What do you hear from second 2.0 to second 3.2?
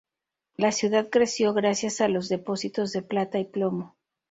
a los depósitos de